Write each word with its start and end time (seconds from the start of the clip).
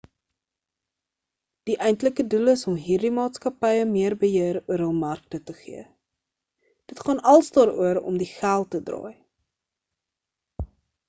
die 1.69 1.73
eintlike 1.87 2.23
doel 2.33 2.49
is 2.53 2.63
om 2.71 2.79
hierdie 2.85 3.11
maatskappye 3.17 3.83
meer 3.89 4.15
beheer 4.23 4.59
oor 4.61 4.83
hul 4.85 4.95
markte 5.03 5.41
te 5.51 5.55
gee 5.59 5.85
dit 6.93 7.05
gaan 7.09 7.23
als 7.33 7.53
daaroor 7.59 8.01
om 8.13 8.19
die 8.23 8.31
geld 8.33 8.73
te 8.79 8.83
draai 8.91 9.13